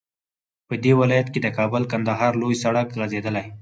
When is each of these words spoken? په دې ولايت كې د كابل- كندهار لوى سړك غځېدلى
په 0.67 0.73
دې 0.83 0.91
ولايت 1.01 1.27
كې 1.33 1.39
د 1.43 1.47
كابل- 1.57 1.89
كندهار 1.91 2.31
لوى 2.41 2.55
سړك 2.63 2.87
غځېدلى 2.99 3.43